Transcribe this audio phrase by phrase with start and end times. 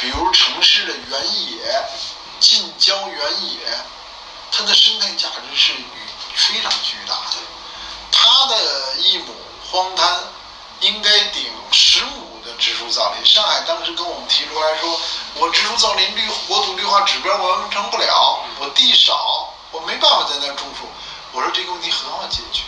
[0.00, 1.84] 比如城市的原野、
[2.40, 3.58] 近郊原野，
[4.50, 5.74] 它的生态价值是
[6.34, 7.36] 非常巨大的。
[8.10, 9.26] 它的一亩
[9.70, 10.20] 荒滩
[10.80, 13.26] 应该顶十亩的植树造林。
[13.26, 14.98] 上海当时跟我们提出来说，
[15.34, 20.88] 我植树造林绿国土绿化指标我完成不了，我地少，我没办法在那儿种树。
[21.32, 22.62] 我说这个问题很好解决，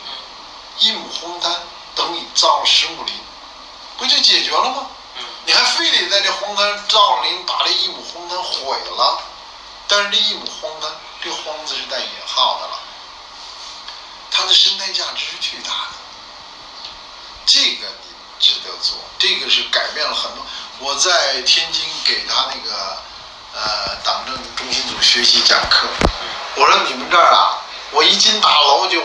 [0.80, 1.50] 一亩荒滩
[1.94, 3.14] 等你造了十亩林，
[3.96, 4.86] 不就解决了吗？
[5.44, 9.22] 你还非得在这荒滩造林，把这一亩荒滩毁了？
[9.88, 10.90] 但是这一亩荒滩，
[11.22, 12.78] 这“荒”字是带引号的了，
[14.30, 15.96] 它的生态价值是巨大的。
[17.44, 20.44] 这个你值得做，这个是改变了很多。
[20.78, 23.02] 我在天津给他那个
[23.54, 25.86] 呃党政中心组学习讲课，
[26.54, 27.58] 我说你们这儿啊，
[27.90, 29.02] 我一进大楼就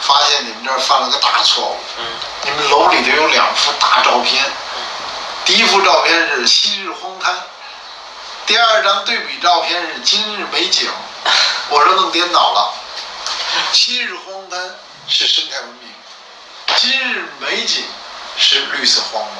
[0.00, 1.76] 发现你们这儿犯了个大错误。
[2.44, 4.44] 你们楼里头有两幅大照片，
[5.66, 7.34] 一幅照片是昔日荒滩，
[8.46, 10.88] 第二张对比照片是今日美景。
[11.68, 12.72] 我说弄颠倒了，
[13.72, 14.60] 昔日荒滩
[15.08, 15.90] 是生态文明，
[16.76, 17.82] 今日美景
[18.36, 19.32] 是绿色荒漠。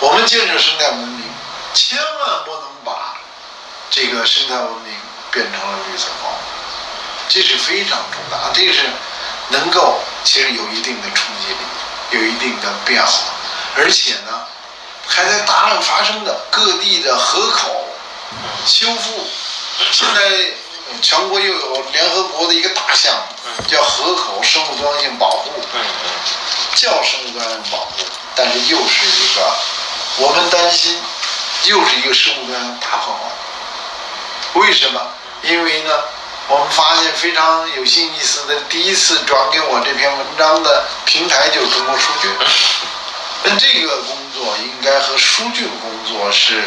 [0.00, 1.24] 我们建设生态文明，
[1.72, 3.16] 千万不能把
[3.90, 4.94] 这个生态文明
[5.30, 6.38] 变成了绿色荒漠，
[7.30, 8.90] 这是非常重大，这是
[9.48, 13.32] 能够其实有一定的冲击力，有一定的变化，
[13.78, 14.29] 而且呢，
[15.10, 17.86] 还在大量发生的各地的河口
[18.64, 19.26] 修复，
[19.90, 20.20] 现在
[21.02, 25.50] 全国又有联合国的一个大项目，叫河口生物多样性保护，
[26.76, 28.04] 叫生物多样性保护，
[28.36, 29.54] 但是又是一个。
[30.16, 30.98] 我们担心，
[31.64, 34.60] 又是一个生物多样性大破坏。
[34.60, 35.00] 为什么？
[35.42, 35.90] 因为呢，
[36.48, 42.28] 我们发现非常有意思的，第一次转给我这篇文章的平台就是中国数据。
[43.42, 46.64] 那这个工作应该和疏浚工作是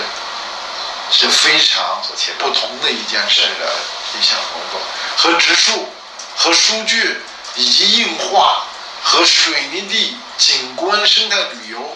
[1.09, 2.01] 是非常
[2.37, 3.73] 不同的一件事的
[4.13, 4.79] 一项工作，
[5.17, 5.89] 和植树、
[6.37, 7.17] 和疏浚
[7.55, 8.67] 以及硬化
[9.01, 11.95] 和水泥地景观生态旅游。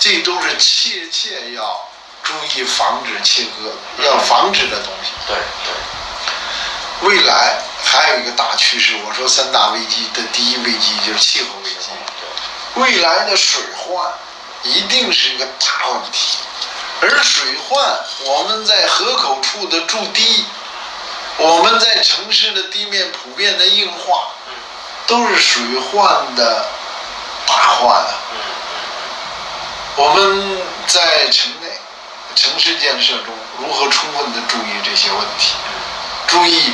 [0.00, 1.88] 这都是切切要
[2.24, 3.72] 注意防止切割、
[4.04, 5.12] 要防止的东西。
[5.28, 7.08] 对对。
[7.08, 11.90] 未来还有一个大趋势，我说三大危机的第一危机就是气候危机。
[12.74, 14.12] 未来的水患
[14.64, 16.38] 一定是一个大问题，
[17.02, 17.84] 而水患，
[18.24, 20.44] 我们在河口处的筑堤，
[21.36, 24.28] 我们在城市的地面普遍的硬化，
[25.06, 26.66] 都是水患的
[27.46, 28.14] 大患啊。
[29.96, 31.68] 我们在城内
[32.34, 35.52] 城市建设中如何充分的注意这些问题？
[36.26, 36.72] 注意，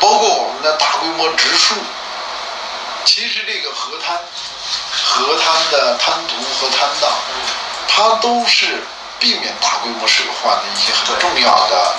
[0.00, 1.74] 包括我们的大规模植树。
[3.08, 4.20] 其实这个河滩、
[4.92, 7.08] 河滩的滩涂和滩道，
[7.88, 8.82] 它都是
[9.18, 11.94] 避免大规模水患的一些很重要的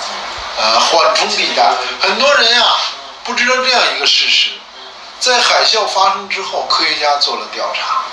[0.56, 1.68] 呃缓冲地带。
[2.00, 2.64] 很多人呀
[3.24, 4.50] 不知道这样一个事实：
[5.18, 8.04] 在海啸发生之后，科学家做了调查。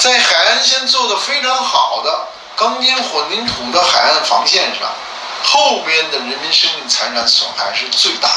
[0.00, 2.26] 在海岸线做的非常好的
[2.56, 4.90] 钢筋混凝土的海岸防线上，
[5.44, 8.34] 后边的人民生命财产损害是最大的。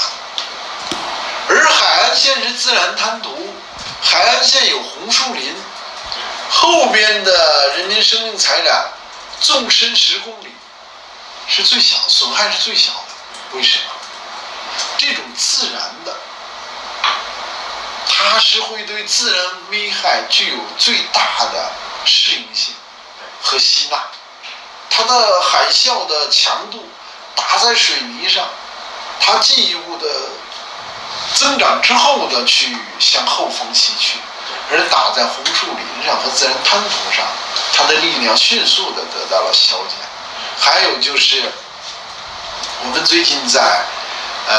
[1.47, 3.54] 而海岸线是自然滩涂，
[4.05, 5.55] 海岸线有红树林，
[6.49, 8.88] 后边的人民生命财产
[9.41, 10.53] 纵深十公里
[11.47, 13.57] 是最小，损害是最小的。
[13.57, 13.83] 为什么？
[14.97, 16.15] 这种自然的。
[18.07, 21.71] 它是会对自然危害具有最大的
[22.05, 22.75] 适应性
[23.41, 23.97] 和吸纳，
[24.89, 26.88] 它的海啸的强度
[27.35, 28.47] 打在水泥上，
[29.19, 30.07] 它进一步的
[31.35, 34.18] 增长之后的去向后方吸去，
[34.72, 37.23] 而打在红树林上和自然滩涂上，
[37.73, 39.97] 它的力量迅速的得到了消减。
[40.57, 41.51] 还有就是
[42.84, 43.62] 我们最近在
[44.47, 44.56] 呃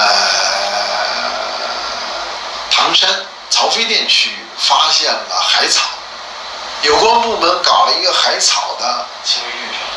[2.71, 3.09] 唐山。
[3.49, 5.83] 曹妃甸区发现了海草，
[6.83, 9.07] 有关部门搞了一个海草的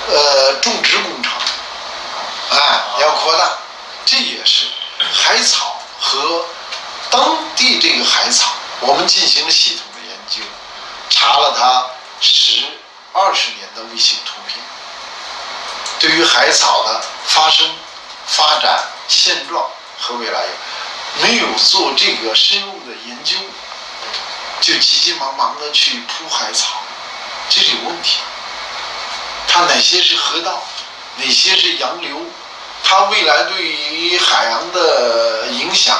[0.07, 1.31] 呃种植工程，
[2.51, 2.57] 哎，
[3.01, 3.49] 要扩大，
[4.05, 4.67] 这也是
[5.11, 6.45] 海草和
[7.09, 8.51] 当地这个海草，
[8.81, 10.41] 我们进行了系统的研究，
[11.09, 11.85] 查了它
[12.21, 12.61] 十
[13.13, 14.57] 二十年的卫星图片，
[15.99, 17.67] 对于海草的发生、
[18.27, 19.65] 发展现状
[19.99, 20.41] 和未来。
[21.23, 23.35] 没有做这个深入的研究，
[24.61, 26.83] 就急急忙忙的去铺海草，
[27.49, 28.19] 这是有问题。
[29.47, 30.61] 它哪些是河道，
[31.17, 32.15] 哪些是洋流，
[32.83, 35.99] 它未来对于海洋的影响，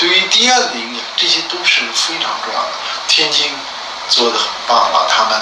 [0.00, 2.68] 对于堤岸的影响，这些都是非常重要的。
[3.06, 3.52] 天津
[4.08, 5.38] 做的很棒了，他们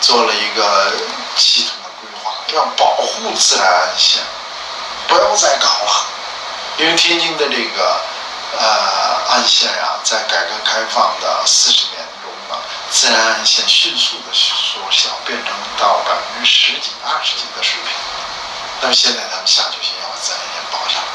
[0.00, 0.92] 做了一个
[1.36, 4.20] 系统的规划，要保护自然安线，
[5.06, 6.06] 不要再搞了。
[6.78, 8.00] 因为天津的这个
[8.58, 12.60] 呃岸线呀，在改革开放的四十年中呢，
[12.90, 17.94] 自然岸线迅速的缩小，变成到百分之十几、二十几的水平。
[18.80, 21.06] 那么现在他们下决心要把自然线保下来，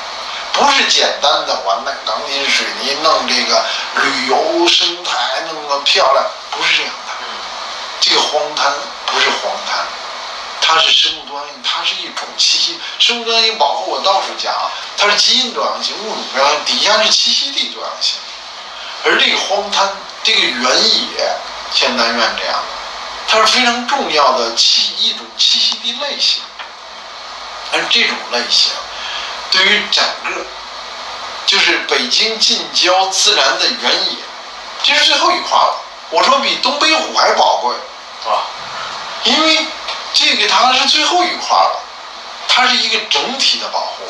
[0.54, 1.92] 不是简单的完了
[5.96, 7.14] 漂亮，不是这样的。
[8.02, 8.70] 这个荒滩
[9.06, 9.88] 不是荒滩，
[10.60, 12.78] 它是生物多样性，它是一种栖息。
[13.00, 14.54] 生物多样性保护我到处讲，
[14.98, 18.18] 它是基因多样性、物种多样性，底下是栖息地多样性。
[19.06, 19.90] 而这个荒滩，
[20.22, 21.34] 这个原野，
[21.74, 22.66] 像南苑这样的，
[23.30, 26.42] 它是非常重要的栖一种栖息地类型。
[27.72, 28.74] 而这种类型，
[29.50, 30.46] 对于整个
[31.46, 34.18] 就是北京近郊自然的原野，
[34.84, 35.82] 这是最后一块了。
[36.12, 37.76] 我说比东北虎还宝贵，
[38.32, 38.46] 啊，
[39.24, 39.66] 因为
[40.14, 41.80] 这个它是最后一块了，
[42.48, 44.04] 它是一个整体的保护。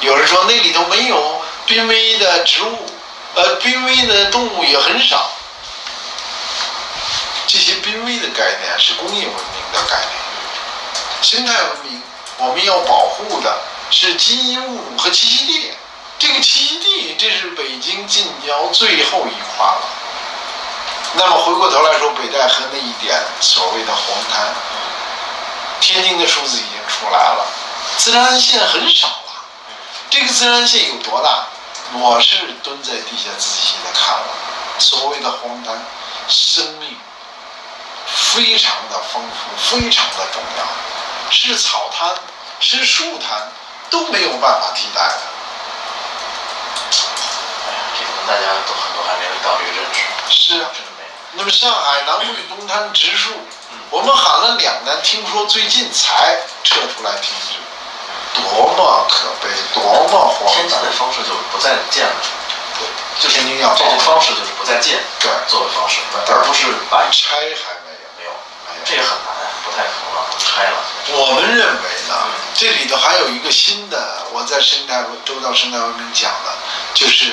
[0.00, 2.86] 有人说那里头没有濒危的植物，
[3.34, 5.30] 呃，濒危的动物也很少。
[7.46, 12.02] 这些濒危的概念是工业文明的概念，生态文明
[12.38, 13.58] 我们要保护的
[13.90, 15.72] 是基因物种和栖息地。
[16.18, 19.88] 这个栖息地，这是北京近郊最后一块了。
[21.18, 24.46] 那么回过头来说，北戴河那一点所谓的红滩，
[25.80, 27.46] 天津的数字已经出来了，
[27.96, 29.14] 自然安线很少了。
[30.10, 31.46] 这个自然安线有多大？
[31.94, 34.26] 我是蹲在地下仔细的看了，
[34.78, 35.74] 所谓的红滩，
[36.28, 36.94] 生命
[38.06, 40.64] 非常的丰富，非常的重要，
[41.30, 42.14] 是草滩，
[42.60, 43.50] 是树滩，
[43.88, 45.20] 都没有办法替代的。
[47.68, 50.68] 哎呀，这可能大家都很多还没有到这个认识，是啊。
[51.36, 53.30] 那么上海南汇东滩植树，
[53.90, 57.60] 我们喊了两年，听说最近才撤出来停止，
[58.40, 60.90] 多么可悲，多么荒天津的！
[60.92, 62.14] 方式就是不再建了，
[62.78, 62.88] 对
[63.20, 67.44] 就是天津要这个方式就是不再建对作为方式，而不是把拆还
[67.84, 68.32] 没有，没有，
[68.64, 68.84] 没有。
[68.86, 69.28] 这也很难，
[69.62, 70.78] 不太可能拆了。
[71.20, 72.14] 我们认为呢，
[72.54, 76.52] 这里头还有一个新的，我在生态周到生态文明讲的，
[76.94, 77.32] 就是